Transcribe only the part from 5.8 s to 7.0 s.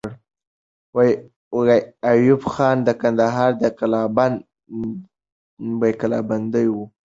قلابندوي.